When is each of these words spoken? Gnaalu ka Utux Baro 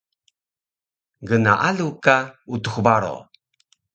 Gnaalu 1.27 1.89
ka 2.03 2.17
Utux 2.53 2.75
Baro 2.85 3.17